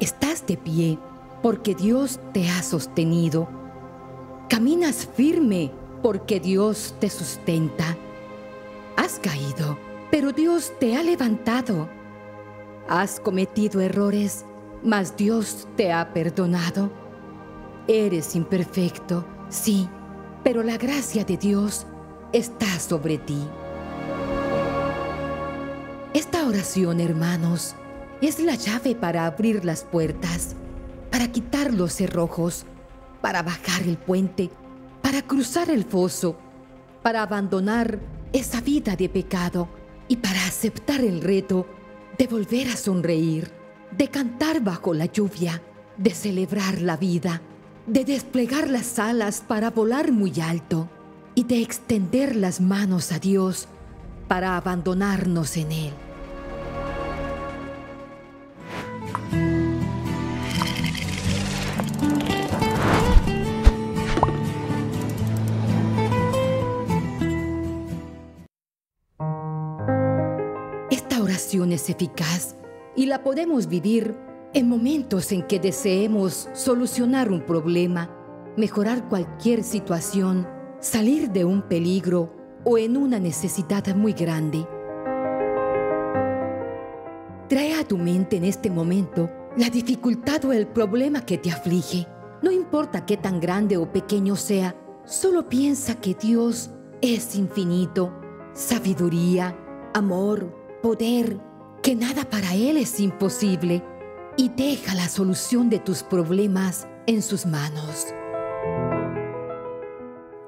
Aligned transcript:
Estás 0.00 0.46
de 0.46 0.56
pie 0.56 0.98
porque 1.42 1.74
Dios 1.74 2.18
te 2.32 2.48
ha 2.48 2.62
sostenido. 2.62 3.48
Caminas 4.48 5.08
firme 5.14 5.70
porque 6.02 6.40
Dios 6.40 6.94
te 6.98 7.08
sustenta. 7.08 7.96
Has 8.96 9.18
caído, 9.18 9.78
pero 10.10 10.32
Dios 10.32 10.72
te 10.80 10.96
ha 10.96 11.02
levantado. 11.02 11.88
Has 12.88 13.20
cometido 13.20 13.80
errores, 13.80 14.44
mas 14.82 15.16
Dios 15.16 15.68
te 15.76 15.92
ha 15.92 16.12
perdonado. 16.12 16.90
Eres 17.86 18.34
imperfecto, 18.34 19.24
sí, 19.48 19.88
pero 20.42 20.62
la 20.62 20.76
gracia 20.76 21.24
de 21.24 21.36
Dios 21.36 21.86
está 22.32 22.80
sobre 22.80 23.18
ti. 23.18 23.38
Esta 26.14 26.46
oración, 26.46 27.00
hermanos, 27.00 27.76
es 28.20 28.38
la 28.40 28.54
llave 28.54 28.94
para 28.94 29.26
abrir 29.26 29.64
las 29.64 29.84
puertas, 29.84 30.54
para 31.10 31.30
quitar 31.30 31.72
los 31.72 31.92
cerrojos, 31.92 32.66
para 33.20 33.42
bajar 33.42 33.82
el 33.82 33.96
puente, 33.96 34.50
para 35.02 35.22
cruzar 35.22 35.70
el 35.70 35.84
foso, 35.84 36.36
para 37.02 37.22
abandonar 37.22 37.98
esa 38.32 38.60
vida 38.60 38.96
de 38.96 39.08
pecado 39.08 39.68
y 40.08 40.16
para 40.16 40.44
aceptar 40.46 41.00
el 41.00 41.20
reto 41.20 41.66
de 42.18 42.26
volver 42.26 42.68
a 42.68 42.76
sonreír, 42.76 43.50
de 43.96 44.08
cantar 44.08 44.60
bajo 44.62 44.94
la 44.94 45.06
lluvia, 45.06 45.62
de 45.96 46.10
celebrar 46.10 46.80
la 46.80 46.96
vida, 46.96 47.42
de 47.86 48.04
desplegar 48.04 48.68
las 48.68 48.98
alas 48.98 49.42
para 49.46 49.70
volar 49.70 50.10
muy 50.12 50.40
alto 50.40 50.88
y 51.34 51.44
de 51.44 51.62
extender 51.62 52.36
las 52.36 52.60
manos 52.60 53.12
a 53.12 53.18
Dios 53.18 53.68
para 54.28 54.56
abandonarnos 54.56 55.56
en 55.56 55.72
Él. 55.72 56.03
Es 71.84 71.90
eficaz 71.90 72.56
y 72.96 73.06
la 73.06 73.22
podemos 73.22 73.68
vivir 73.68 74.16
en 74.52 74.68
momentos 74.68 75.32
en 75.32 75.42
que 75.42 75.58
deseemos 75.58 76.48
solucionar 76.52 77.30
un 77.30 77.44
problema, 77.44 78.10
mejorar 78.56 79.08
cualquier 79.08 79.62
situación, 79.62 80.46
salir 80.80 81.30
de 81.30 81.44
un 81.44 81.62
peligro 81.62 82.32
o 82.64 82.78
en 82.78 82.96
una 82.96 83.18
necesidad 83.18 83.94
muy 83.94 84.12
grande. 84.12 84.66
Trae 87.48 87.74
a 87.74 87.86
tu 87.86 87.98
mente 87.98 88.36
en 88.36 88.44
este 88.44 88.70
momento 88.70 89.28
la 89.56 89.68
dificultad 89.68 90.44
o 90.44 90.52
el 90.52 90.66
problema 90.66 91.26
que 91.26 91.38
te 91.38 91.50
aflige. 91.50 92.06
No 92.42 92.50
importa 92.50 93.04
qué 93.04 93.16
tan 93.16 93.40
grande 93.40 93.76
o 93.76 93.92
pequeño 93.92 94.36
sea, 94.36 94.74
solo 95.04 95.48
piensa 95.48 95.96
que 95.96 96.14
Dios 96.14 96.70
es 97.02 97.34
infinito, 97.36 98.12
sabiduría, 98.54 99.56
amor, 99.94 100.54
poder, 100.82 101.38
que 101.84 101.94
nada 101.94 102.24
para 102.24 102.54
Él 102.54 102.78
es 102.78 102.98
imposible 102.98 103.84
y 104.38 104.48
deja 104.48 104.94
la 104.94 105.06
solución 105.06 105.68
de 105.68 105.78
tus 105.78 106.02
problemas 106.02 106.88
en 107.06 107.20
sus 107.20 107.44
manos. 107.44 108.06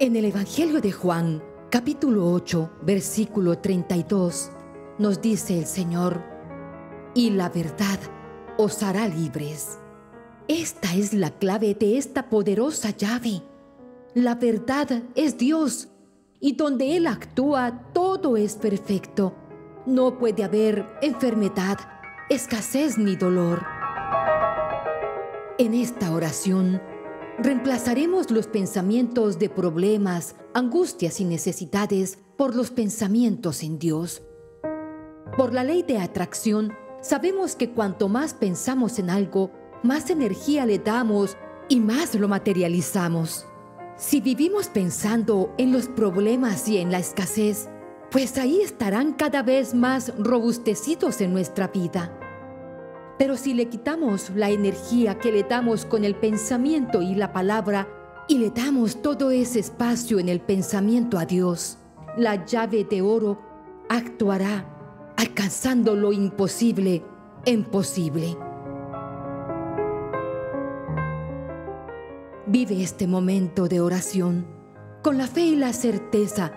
En 0.00 0.16
el 0.16 0.24
Evangelio 0.24 0.80
de 0.80 0.92
Juan, 0.92 1.42
capítulo 1.68 2.32
8, 2.32 2.78
versículo 2.80 3.58
32, 3.58 4.50
nos 4.98 5.20
dice 5.20 5.58
el 5.58 5.66
Señor, 5.66 6.22
y 7.14 7.28
la 7.28 7.50
verdad 7.50 7.98
os 8.56 8.82
hará 8.82 9.06
libres. 9.06 9.78
Esta 10.48 10.94
es 10.94 11.12
la 11.12 11.32
clave 11.32 11.74
de 11.74 11.98
esta 11.98 12.30
poderosa 12.30 12.96
llave. 12.96 13.42
La 14.14 14.36
verdad 14.36 15.02
es 15.14 15.36
Dios, 15.36 15.88
y 16.40 16.54
donde 16.54 16.96
Él 16.96 17.06
actúa 17.06 17.92
todo 17.92 18.38
es 18.38 18.54
perfecto. 18.54 19.34
No 19.86 20.18
puede 20.18 20.42
haber 20.42 20.84
enfermedad, 21.00 21.78
escasez 22.28 22.98
ni 22.98 23.14
dolor. 23.14 23.64
En 25.58 25.74
esta 25.74 26.10
oración, 26.10 26.82
reemplazaremos 27.38 28.32
los 28.32 28.48
pensamientos 28.48 29.38
de 29.38 29.48
problemas, 29.48 30.34
angustias 30.54 31.20
y 31.20 31.24
necesidades 31.24 32.18
por 32.36 32.56
los 32.56 32.72
pensamientos 32.72 33.62
en 33.62 33.78
Dios. 33.78 34.24
Por 35.36 35.54
la 35.54 35.62
ley 35.62 35.84
de 35.84 35.98
atracción, 35.98 36.72
sabemos 37.00 37.54
que 37.54 37.70
cuanto 37.70 38.08
más 38.08 38.34
pensamos 38.34 38.98
en 38.98 39.08
algo, 39.08 39.52
más 39.84 40.10
energía 40.10 40.66
le 40.66 40.80
damos 40.80 41.36
y 41.68 41.78
más 41.78 42.16
lo 42.16 42.26
materializamos. 42.26 43.46
Si 43.96 44.20
vivimos 44.20 44.66
pensando 44.66 45.54
en 45.58 45.72
los 45.72 45.86
problemas 45.86 46.68
y 46.68 46.78
en 46.78 46.90
la 46.90 46.98
escasez, 46.98 47.68
pues 48.10 48.38
ahí 48.38 48.60
estarán 48.60 49.12
cada 49.12 49.42
vez 49.42 49.74
más 49.74 50.12
robustecidos 50.18 51.20
en 51.20 51.32
nuestra 51.32 51.68
vida. 51.68 52.12
Pero 53.18 53.36
si 53.36 53.54
le 53.54 53.68
quitamos 53.68 54.30
la 54.34 54.50
energía 54.50 55.18
que 55.18 55.32
le 55.32 55.42
damos 55.42 55.84
con 55.84 56.04
el 56.04 56.14
pensamiento 56.14 57.02
y 57.02 57.14
la 57.14 57.32
palabra 57.32 57.88
y 58.28 58.38
le 58.38 58.50
damos 58.50 59.02
todo 59.02 59.30
ese 59.30 59.60
espacio 59.60 60.18
en 60.18 60.28
el 60.28 60.40
pensamiento 60.40 61.18
a 61.18 61.24
Dios, 61.24 61.78
la 62.16 62.44
llave 62.44 62.84
de 62.84 63.02
oro 63.02 63.40
actuará 63.88 64.66
alcanzando 65.16 65.94
lo 65.96 66.12
imposible 66.12 67.02
en 67.44 67.64
posible. 67.64 68.36
Vive 72.46 72.82
este 72.82 73.06
momento 73.06 73.66
de 73.66 73.80
oración 73.80 74.46
con 75.02 75.18
la 75.18 75.26
fe 75.26 75.42
y 75.42 75.56
la 75.56 75.72
certeza 75.72 76.52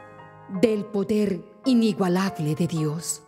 del 0.61 0.85
poder 0.85 1.43
inigualable 1.65 2.55
de 2.55 2.67
Dios. 2.67 3.23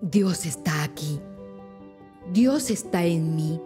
Dios 0.00 0.46
está 0.46 0.82
aquí. 0.82 1.20
Dios 2.32 2.70
está 2.70 3.04
en 3.04 3.36
mí. 3.36 3.60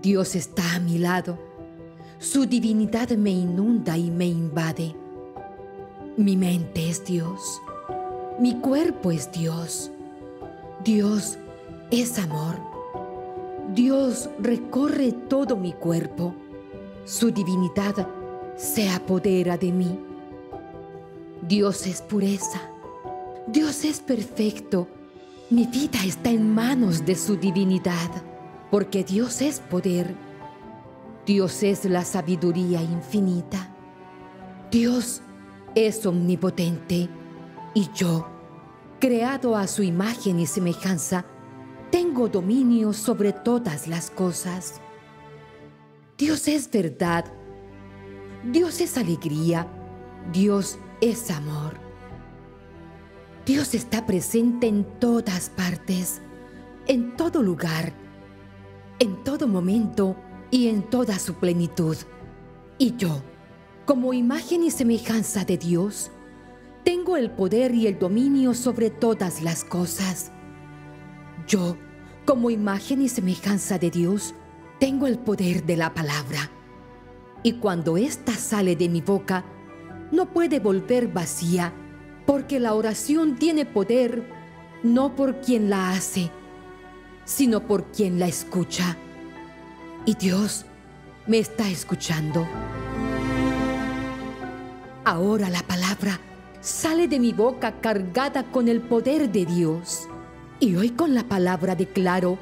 Dios 0.00 0.34
está 0.34 0.74
a 0.74 0.80
mi 0.80 0.98
lado. 0.98 1.38
Su 2.18 2.46
divinidad 2.46 3.10
me 3.10 3.30
inunda 3.30 3.96
y 3.98 4.10
me 4.10 4.26
invade. 4.26 4.94
Mi 6.16 6.36
mente 6.36 6.88
es 6.88 7.04
Dios. 7.04 7.60
Mi 8.38 8.60
cuerpo 8.60 9.10
es 9.10 9.30
Dios. 9.32 9.90
Dios 10.84 11.38
es 11.90 12.18
amor. 12.18 12.56
Dios 13.74 14.28
recorre 14.38 15.12
todo 15.12 15.56
mi 15.56 15.72
cuerpo. 15.72 16.34
Su 17.04 17.30
divinidad 17.30 18.06
se 18.56 18.88
apodera 18.90 19.56
de 19.56 19.72
mí. 19.72 19.98
Dios 21.42 21.86
es 21.86 22.00
pureza. 22.00 22.60
Dios 23.46 23.84
es 23.84 24.00
perfecto 24.00 24.88
mi 25.52 25.66
vida 25.66 25.98
está 26.02 26.30
en 26.30 26.54
manos 26.54 27.04
de 27.04 27.14
su 27.14 27.36
divinidad, 27.36 28.10
porque 28.70 29.04
Dios 29.04 29.42
es 29.42 29.60
poder. 29.60 30.14
Dios 31.26 31.62
es 31.62 31.84
la 31.84 32.06
sabiduría 32.06 32.80
infinita. 32.80 33.68
Dios 34.70 35.20
es 35.74 36.06
omnipotente 36.06 37.10
y 37.74 37.90
yo, 37.94 38.26
creado 38.98 39.54
a 39.54 39.66
su 39.66 39.82
imagen 39.82 40.40
y 40.40 40.46
semejanza, 40.46 41.26
tengo 41.90 42.28
dominio 42.28 42.94
sobre 42.94 43.34
todas 43.34 43.86
las 43.88 44.10
cosas. 44.10 44.80
Dios 46.16 46.48
es 46.48 46.70
verdad. 46.70 47.26
Dios 48.50 48.80
es 48.80 48.96
alegría. 48.96 49.66
Dios 50.32 50.78
es 51.02 51.32
amor. 51.32 51.74
Dios 53.44 53.74
está 53.74 54.06
presente 54.06 54.68
en 54.68 54.84
todas 55.00 55.50
partes, 55.50 56.22
en 56.86 57.16
todo 57.16 57.42
lugar, 57.42 57.92
en 59.00 59.22
todo 59.24 59.48
momento 59.48 60.16
y 60.52 60.68
en 60.68 60.84
toda 60.84 61.18
su 61.18 61.34
plenitud. 61.34 61.96
Y 62.78 62.94
yo, 62.96 63.20
como 63.84 64.14
imagen 64.14 64.62
y 64.62 64.70
semejanza 64.70 65.44
de 65.44 65.58
Dios, 65.58 66.12
tengo 66.84 67.16
el 67.16 67.32
poder 67.32 67.74
y 67.74 67.88
el 67.88 67.98
dominio 67.98 68.54
sobre 68.54 68.88
todas 68.88 69.42
las 69.42 69.64
cosas. 69.64 70.30
Yo, 71.48 71.76
como 72.24 72.48
imagen 72.48 73.02
y 73.02 73.08
semejanza 73.08 73.76
de 73.76 73.90
Dios, 73.90 74.34
tengo 74.78 75.08
el 75.08 75.18
poder 75.18 75.64
de 75.66 75.76
la 75.76 75.94
palabra. 75.94 76.48
Y 77.42 77.54
cuando 77.54 77.96
ésta 77.96 78.34
sale 78.34 78.76
de 78.76 78.88
mi 78.88 79.00
boca, 79.00 79.44
no 80.12 80.26
puede 80.26 80.60
volver 80.60 81.08
vacía, 81.08 81.72
porque 82.26 82.60
la 82.60 82.74
oración 82.74 83.36
tiene 83.36 83.64
poder 83.64 84.22
no 84.84 85.16
por 85.16 85.40
quien 85.40 85.70
la 85.70 85.90
hace, 85.90 86.30
sino 87.24 87.66
por 87.66 87.86
quien 87.86 88.20
la 88.20 88.28
escucha. 88.28 88.96
Y 90.04 90.14
Dios 90.14 90.66
me 91.26 91.38
está 91.38 91.68
escuchando. 91.68 92.46
Ahora 95.04 95.48
la 95.48 95.62
palabra 95.62 96.20
sale 96.60 97.08
de 97.08 97.18
mi 97.18 97.32
boca 97.32 97.80
cargada 97.80 98.44
con 98.44 98.68
el 98.68 98.82
poder 98.82 99.32
de 99.32 99.46
Dios. 99.46 100.08
Y 100.60 100.76
hoy 100.76 100.90
con 100.90 101.14
la 101.14 101.24
palabra 101.24 101.74
declaro 101.74 102.38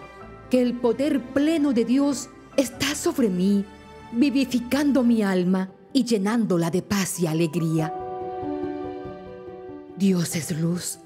que 0.50 0.60
el 0.60 0.74
poder 0.74 1.22
pleno 1.22 1.72
de 1.72 1.84
Dios 1.84 2.28
está 2.56 2.94
sobre 2.94 3.28
mí, 3.28 3.64
vivificando 4.12 5.04
mi 5.04 5.22
alma 5.22 5.70
y 5.92 6.04
llenándola 6.04 6.70
de 6.70 6.82
paz 6.82 7.20
y 7.20 7.26
alegría. 7.26 7.94
Dios 9.96 10.36
es 10.36 10.58
luz 10.58 10.98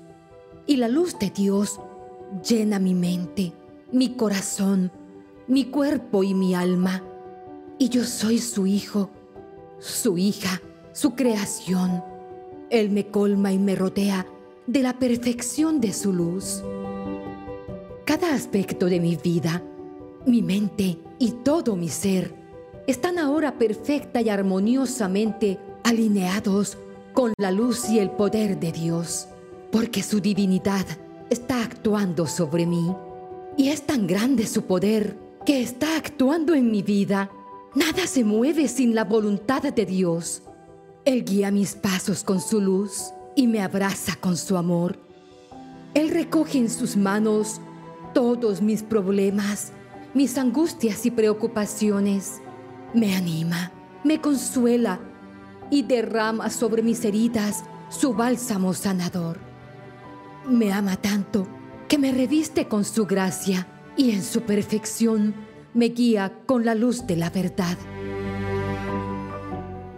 y 0.66 0.76
la 0.76 0.88
luz 0.88 1.18
de 1.18 1.30
Dios 1.30 1.80
llena 2.48 2.78
mi 2.78 2.94
mente, 2.94 3.52
mi 3.92 4.10
corazón, 4.14 4.90
mi 5.46 5.66
cuerpo 5.66 6.22
y 6.22 6.34
mi 6.34 6.54
alma. 6.54 7.02
Y 7.78 7.88
yo 7.88 8.04
soy 8.04 8.38
su 8.38 8.66
hijo, 8.66 9.10
su 9.78 10.16
hija, 10.16 10.62
su 10.92 11.14
creación. 11.14 12.02
Él 12.70 12.90
me 12.90 13.08
colma 13.08 13.52
y 13.52 13.58
me 13.58 13.74
rodea 13.74 14.26
de 14.66 14.82
la 14.82 14.98
perfección 14.98 15.80
de 15.80 15.92
su 15.92 16.12
luz. 16.12 16.62
Cada 18.04 18.34
aspecto 18.34 18.86
de 18.86 19.00
mi 19.00 19.16
vida, 19.16 19.62
mi 20.26 20.40
mente 20.40 20.98
y 21.18 21.32
todo 21.42 21.76
mi 21.76 21.88
ser 21.88 22.43
están 22.86 23.18
ahora 23.18 23.58
perfecta 23.58 24.20
y 24.20 24.28
armoniosamente 24.28 25.58
alineados 25.82 26.76
con 27.12 27.32
la 27.38 27.50
luz 27.50 27.88
y 27.88 27.98
el 27.98 28.10
poder 28.10 28.58
de 28.58 28.72
Dios, 28.72 29.28
porque 29.70 30.02
su 30.02 30.20
divinidad 30.20 30.86
está 31.30 31.62
actuando 31.62 32.26
sobre 32.26 32.66
mí 32.66 32.94
y 33.56 33.68
es 33.68 33.82
tan 33.82 34.06
grande 34.06 34.46
su 34.46 34.62
poder 34.62 35.16
que 35.46 35.62
está 35.62 35.96
actuando 35.96 36.54
en 36.54 36.70
mi 36.70 36.82
vida. 36.82 37.30
Nada 37.74 38.06
se 38.06 38.24
mueve 38.24 38.68
sin 38.68 38.94
la 38.94 39.04
voluntad 39.04 39.62
de 39.62 39.86
Dios. 39.86 40.42
Él 41.04 41.24
guía 41.24 41.50
mis 41.50 41.74
pasos 41.74 42.24
con 42.24 42.40
su 42.40 42.60
luz 42.60 43.12
y 43.36 43.46
me 43.46 43.60
abraza 43.60 44.16
con 44.16 44.36
su 44.36 44.56
amor. 44.56 44.98
Él 45.92 46.10
recoge 46.10 46.58
en 46.58 46.70
sus 46.70 46.96
manos 46.96 47.60
todos 48.12 48.62
mis 48.62 48.82
problemas, 48.82 49.72
mis 50.14 50.38
angustias 50.38 51.04
y 51.06 51.10
preocupaciones. 51.10 52.40
Me 52.94 53.16
anima, 53.16 53.72
me 54.04 54.20
consuela 54.20 55.00
y 55.68 55.82
derrama 55.82 56.48
sobre 56.48 56.80
mis 56.80 57.04
heridas 57.04 57.64
su 57.88 58.14
bálsamo 58.14 58.72
sanador. 58.72 59.38
Me 60.48 60.72
ama 60.72 60.96
tanto 60.96 61.48
que 61.88 61.98
me 61.98 62.12
reviste 62.12 62.68
con 62.68 62.84
su 62.84 63.04
gracia 63.04 63.66
y 63.96 64.12
en 64.12 64.22
su 64.22 64.42
perfección 64.42 65.34
me 65.74 65.86
guía 65.86 66.38
con 66.46 66.64
la 66.64 66.76
luz 66.76 67.04
de 67.04 67.16
la 67.16 67.30
verdad. 67.30 67.76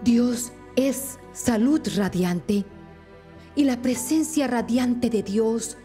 Dios 0.02 0.52
es 0.74 1.18
salud 1.34 1.82
radiante 1.96 2.64
y 3.54 3.64
la 3.64 3.82
presencia 3.82 4.46
radiante 4.46 5.10
de 5.10 5.22
Dios 5.22 5.76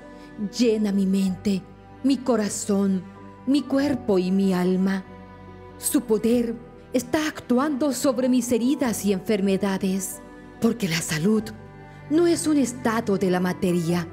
llena 0.57 0.93
mi 0.93 1.05
mente, 1.05 1.61
mi 2.03 2.15
corazón, 2.15 3.03
mi 3.47 3.63
cuerpo 3.63 4.17
y 4.17 4.31
mi 4.31 4.53
alma. 4.53 5.03
Su 5.77 6.01
poder 6.01 6.70
está 6.93 7.27
actuando 7.27 7.93
sobre 7.93 8.29
mis 8.29 8.51
heridas 8.51 9.05
y 9.05 9.13
enfermedades, 9.13 10.21
porque 10.59 10.87
la 10.87 11.01
salud 11.01 11.43
no 12.09 12.27
es 12.27 12.47
un 12.47 12.57
estado 12.57 13.17
de 13.17 13.31
la 13.31 13.39
materia, 13.39 14.07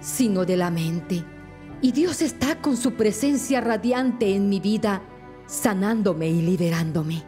sino 0.00 0.44
de 0.44 0.56
la 0.56 0.70
mente. 0.70 1.24
Y 1.80 1.92
Dios 1.92 2.22
está 2.22 2.60
con 2.60 2.76
su 2.76 2.94
presencia 2.94 3.60
radiante 3.60 4.34
en 4.34 4.48
mi 4.48 4.58
vida, 4.58 5.02
sanándome 5.46 6.28
y 6.28 6.42
liberándome. 6.42 7.22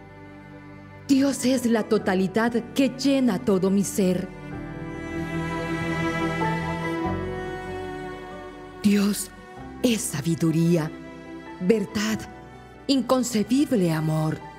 Dios 1.06 1.44
es 1.44 1.66
la 1.66 1.84
totalidad 1.84 2.52
que 2.74 2.88
llena 2.90 3.38
todo 3.38 3.70
mi 3.70 3.84
ser. 3.84 4.28
Dios 8.82 9.30
es 9.82 10.00
sabiduría, 10.00 10.90
verdad, 11.60 12.18
inconcebible 12.86 13.92
amor. 13.92 14.49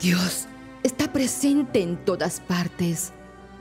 Dios 0.00 0.46
está 0.82 1.12
presente 1.12 1.82
en 1.82 1.96
todas 2.04 2.40
partes. 2.40 3.12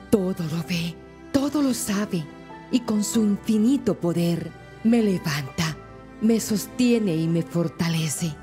Todo 0.10 0.44
lo 0.44 0.64
ve, 0.68 0.96
todo 1.32 1.62
lo 1.62 1.74
sabe 1.74 2.26
y 2.72 2.82
con 2.82 3.04
su 3.04 3.24
infinito 3.24 4.00
poder 4.00 4.52
me 4.84 5.02
levanta, 5.02 5.78
me 6.22 6.40
sostiene 6.40 7.16
y 7.16 7.28
me 7.28 7.42
fortalece. 7.42 8.36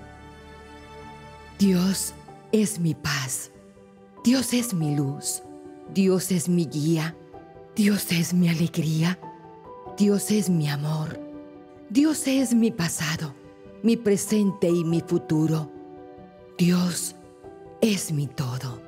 Dios 1.58 2.14
es 2.52 2.80
mi 2.80 2.94
paz, 2.94 3.50
Dios 4.24 4.54
es 4.54 4.72
mi 4.72 4.96
luz, 4.96 5.42
Dios 5.92 6.32
es 6.32 6.48
mi 6.48 6.66
guía, 6.66 7.14
Dios 7.76 8.10
es 8.12 8.32
mi 8.32 8.48
alegría, 8.48 9.18
Dios 9.98 10.30
es 10.30 10.48
mi 10.48 10.68
amor, 10.68 11.20
Dios 11.90 12.26
es 12.26 12.54
mi 12.54 12.70
pasado, 12.70 13.34
mi 13.82 13.96
presente 13.96 14.68
y 14.68 14.84
mi 14.84 15.00
futuro. 15.00 15.70
Dios 16.56 17.16
es 17.80 18.12
mi 18.12 18.26
todo. 18.26 18.80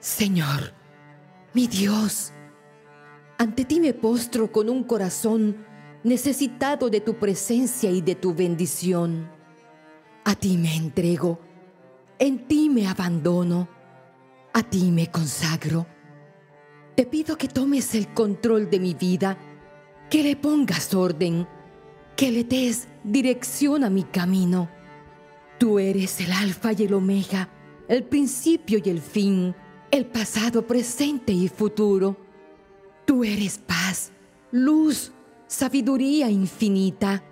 Señor, 0.00 0.72
mi 1.52 1.66
Dios, 1.66 2.32
ante 3.38 3.64
ti 3.64 3.80
me 3.80 3.92
postro 3.92 4.52
con 4.52 4.68
un 4.68 4.84
corazón 4.84 5.56
necesitado 6.04 6.88
de 6.90 7.00
tu 7.00 7.18
presencia 7.18 7.90
y 7.90 8.00
de 8.00 8.14
tu 8.14 8.32
bendición. 8.32 9.28
A 10.24 10.34
ti 10.36 10.56
me 10.56 10.76
entrego, 10.76 11.40
en 12.18 12.46
ti 12.46 12.70
me 12.70 12.86
abandono, 12.86 13.68
a 14.52 14.62
ti 14.62 14.90
me 14.92 15.10
consagro. 15.10 15.86
Te 16.94 17.04
pido 17.04 17.36
que 17.36 17.48
tomes 17.48 17.94
el 17.94 18.14
control 18.14 18.70
de 18.70 18.80
mi 18.80 18.94
vida, 18.94 19.36
que 20.10 20.22
le 20.22 20.36
pongas 20.36 20.94
orden, 20.94 21.46
que 22.16 22.30
le 22.30 22.44
des 22.44 22.88
dirección 23.04 23.84
a 23.84 23.90
mi 23.90 24.04
camino. 24.04 24.68
Tú 25.58 25.78
eres 25.78 26.20
el 26.20 26.32
alfa 26.32 26.72
y 26.72 26.84
el 26.84 26.94
omega, 26.94 27.48
el 27.88 28.04
principio 28.04 28.80
y 28.84 28.88
el 28.88 29.00
fin 29.00 29.54
el 29.90 30.06
pasado, 30.06 30.66
presente 30.66 31.32
y 31.32 31.48
futuro. 31.48 32.16
Tú 33.04 33.24
eres 33.24 33.58
paz, 33.58 34.12
luz, 34.50 35.12
sabiduría 35.46 36.30
infinita, 36.30 37.22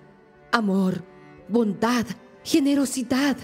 amor, 0.53 1.05
bondad, 1.49 2.07
generosidad. 2.43 3.37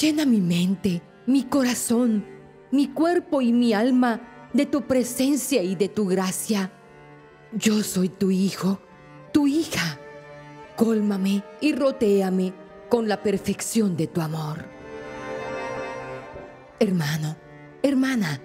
Llena 0.00 0.24
mi 0.24 0.40
mente, 0.40 1.02
mi 1.26 1.44
corazón, 1.44 2.24
mi 2.70 2.88
cuerpo 2.88 3.42
y 3.42 3.52
mi 3.52 3.72
alma 3.72 4.48
de 4.52 4.66
tu 4.66 4.82
presencia 4.82 5.62
y 5.62 5.74
de 5.74 5.88
tu 5.88 6.06
gracia. 6.06 6.72
Yo 7.52 7.82
soy 7.82 8.08
tu 8.08 8.30
hijo, 8.30 8.80
tu 9.32 9.46
hija. 9.46 9.98
Cólmame 10.76 11.42
y 11.60 11.72
rotéame 11.72 12.52
con 12.88 13.08
la 13.08 13.22
perfección 13.22 13.96
de 13.96 14.08
tu 14.08 14.20
amor. 14.20 14.64
Hermano, 16.78 17.36
Hermana, 17.82 18.40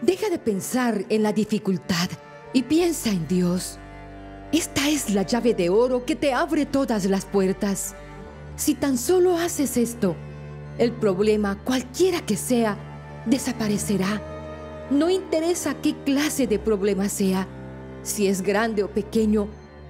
deja 0.00 0.30
de 0.30 0.38
pensar 0.38 1.04
en 1.08 1.22
la 1.22 1.32
dificultad 1.32 2.08
y 2.52 2.62
piensa 2.62 3.10
en 3.10 3.26
Dios. 3.26 3.78
Esta 4.52 4.88
es 4.88 5.12
la 5.12 5.22
llave 5.22 5.54
de 5.54 5.68
oro 5.70 6.04
que 6.04 6.14
te 6.14 6.32
abre 6.32 6.66
todas 6.66 7.04
las 7.06 7.24
puertas. 7.24 7.96
Si 8.54 8.74
tan 8.74 8.96
solo 8.96 9.36
haces 9.36 9.76
esto, 9.76 10.14
el 10.78 10.92
problema, 10.92 11.58
cualquiera 11.64 12.24
que 12.24 12.36
sea, 12.36 12.78
desaparecerá. 13.26 14.22
No 14.90 15.10
interesa 15.10 15.74
qué 15.82 15.96
clase 16.04 16.46
de 16.46 16.60
problema 16.60 17.08
sea, 17.08 17.48
si 18.06 18.28
es 18.28 18.40
grande 18.40 18.82
o 18.84 18.88
pequeño, 18.88 19.48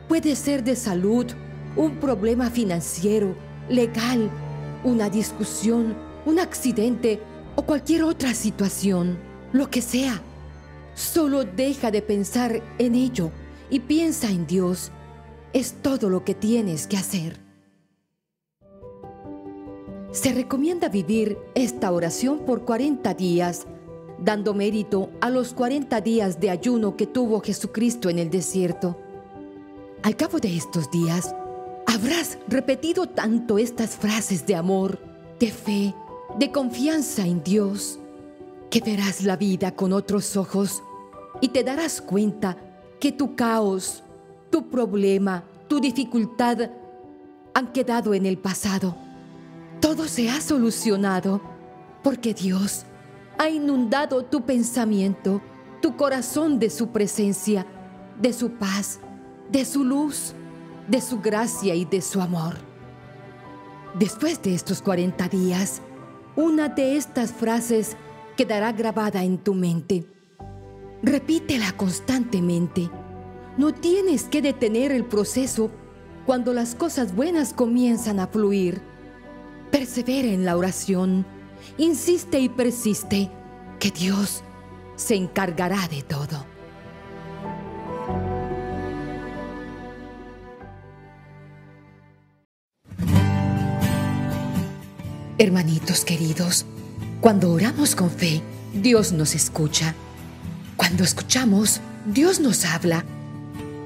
puede 0.09 0.35
ser 0.37 0.65
de 0.65 0.75
salud, 0.75 1.27
un 1.77 1.97
problema 1.97 2.51
financiero, 2.51 3.37
legal, 3.69 4.31
una 4.85 5.11
discusión, 5.11 5.95
un 6.25 6.39
accidente 6.39 7.21
o 7.57 7.63
cualquier 7.63 8.05
otra 8.05 8.33
situación, 8.33 9.19
lo 9.53 9.69
que 9.69 9.83
sea. 9.83 10.23
Solo 10.95 11.45
deja 11.45 11.91
de 11.91 12.01
pensar 12.01 12.63
en 12.79 12.95
ello 12.95 13.31
y 13.69 13.81
piensa 13.81 14.31
en 14.31 14.47
Dios. 14.47 14.93
Es 15.53 15.75
todo 15.83 16.09
lo 16.09 16.25
que 16.25 16.35
tienes 16.35 16.87
que 16.87 16.97
hacer. 16.97 17.39
Se 20.11 20.33
recomienda 20.33 20.89
vivir 20.89 21.37
esta 21.55 21.93
oración 21.93 22.47
por 22.47 22.65
40 22.65 23.13
días, 23.13 23.67
dando 24.19 24.55
mérito 24.55 25.11
a 25.21 25.31
los 25.31 25.53
40 25.53 26.01
días 26.01 26.41
de 26.41 26.51
ayuno 26.51 26.97
que 26.97 27.07
tuvo 27.07 27.41
Jesucristo 27.41 28.09
en 28.09 28.19
el 28.19 28.31
desierto. 28.31 28.97
Al 30.03 30.17
cabo 30.17 30.39
de 30.39 30.57
estos 30.57 30.91
días, 30.91 31.35
habrás 31.87 32.39
repetido 32.49 33.07
tanto 33.07 33.59
estas 33.59 33.97
frases 33.97 34.47
de 34.47 34.55
amor, 34.55 34.99
de 35.39 35.51
fe, 35.51 35.95
de 36.39 36.51
confianza 36.51 37.27
en 37.27 37.43
Dios, 37.43 37.99
que 38.71 38.81
verás 38.81 39.23
la 39.23 39.37
vida 39.37 39.75
con 39.75 39.93
otros 39.93 40.37
ojos 40.37 40.83
y 41.41 41.49
te 41.49 41.63
darás 41.63 42.01
cuenta 42.01 42.57
que 43.01 43.13
tu 43.13 43.37
caos, 43.37 44.03
tu 44.51 44.69
problema, 44.69 45.45
tu 45.69 45.81
dificultad 45.81 46.71
han 47.55 47.73
quedado 47.73 48.15
en 48.15 48.27
el 48.27 48.39
pasado. 48.39 48.97
Todo 49.81 50.09
se 50.09 50.31
ha 50.31 50.41
solucionado 50.41 51.41
porque 52.03 52.35
Dios 52.35 52.87
ha 53.39 53.49
inundado 53.49 54.25
tu 54.25 54.43
pensamiento 54.43 55.41
tu 55.81 55.97
corazón 55.97 56.59
de 56.59 56.71
su 56.71 56.89
presencia, 56.89 57.67
de 58.21 58.33
su 58.33 58.53
paz, 58.53 58.99
de 59.51 59.65
su 59.65 59.85
luz, 59.85 60.35
de 60.89 61.01
su 61.01 61.21
gracia 61.21 61.75
y 61.75 61.85
de 61.85 62.01
su 62.01 62.21
amor. 62.21 62.55
Después 63.99 64.43
de 64.43 64.55
estos 64.55 64.83
40 64.83 65.29
días, 65.29 65.83
una 66.35 66.69
de 66.69 66.97
estas 66.97 67.33
frases 67.33 67.97
quedará 68.37 68.73
grabada 68.73 69.23
en 69.23 69.39
tu 69.39 69.55
mente. 69.55 70.07
Repítela 71.03 71.73
constantemente. 71.73 72.91
No 73.57 73.73
tienes 73.73 74.25
que 74.25 74.43
detener 74.43 74.93
el 74.93 75.05
proceso 75.05 75.71
cuando 76.27 76.53
las 76.53 76.75
cosas 76.75 77.15
buenas 77.15 77.53
comienzan 77.53 78.19
a 78.19 78.27
fluir. 78.27 78.83
Persevera 79.71 80.29
en 80.29 80.45
la 80.45 80.57
oración. 80.57 81.25
Insiste 81.79 82.39
y 82.39 82.49
persiste 82.49 83.31
que 83.79 83.91
Dios 83.91 84.43
se 84.97 85.15
encargará 85.15 85.87
de 85.89 86.03
todo. 86.03 86.45
Hermanitos 95.39 96.07
queridos, 96.07 96.65
cuando 97.21 97.53
oramos 97.53 97.95
con 97.95 98.11
fe, 98.11 98.41
Dios 98.73 99.13
nos 99.13 99.35
escucha. 99.35 99.95
Cuando 100.79 101.05
escuchamos, 101.05 101.83
Dios 102.07 102.41
nos 102.41 102.65
habla. 102.65 103.05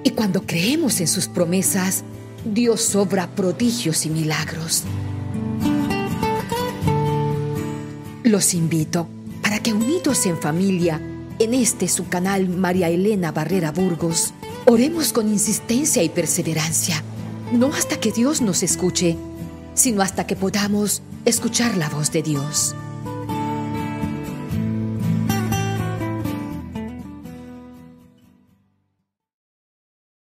Y 0.05 0.11
cuando 0.11 0.47
creemos 0.47 1.01
en 1.01 1.09
sus 1.09 1.27
promesas, 1.27 2.05
Dios 2.45 2.95
obra 2.95 3.27
prodigios 3.35 4.07
y 4.07 4.11
milagros. 4.11 4.85
Los 8.31 8.55
invito 8.55 9.09
para 9.43 9.59
que 9.59 9.73
unidos 9.73 10.25
en 10.25 10.39
familia, 10.39 11.01
en 11.41 11.53
este 11.53 11.89
su 11.89 12.07
canal 12.07 12.49
María 12.49 12.89
Elena 12.89 13.33
Barrera 13.33 13.73
Burgos, 13.73 14.33
oremos 14.67 15.13
con 15.13 15.27
insistencia 15.27 16.05
y 16.05 16.11
perseverancia, 16.11 17.03
no 17.51 17.75
hasta 17.75 17.99
que 17.99 18.13
Dios 18.13 18.41
nos 18.41 18.63
escuche, 18.63 19.17
sino 19.75 20.01
hasta 20.01 20.29
que 20.29 20.37
podamos 20.37 21.03
escuchar 21.25 21.77
la 21.77 21.89
voz 21.89 22.13
de 22.13 22.23
Dios. 22.23 22.77